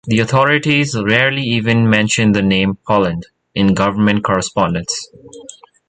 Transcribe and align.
The 0.07 0.17
authorities 0.19 0.97
rarely 0.99 1.43
even 1.43 1.87
mentioned 1.87 2.33
the 2.33 2.41
name 2.41 2.75
"Poland" 2.87 3.27
in 3.53 3.75
government 3.75 4.23
correspondence. 4.23 5.11